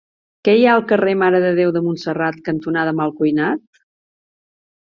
[0.47, 3.65] Què hi ha al carrer Mare de Déu de Montserrat cantonada Malcuinat?